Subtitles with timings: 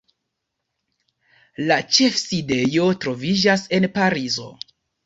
[1.67, 4.53] La ĉefsidejo troviĝas en Parizo.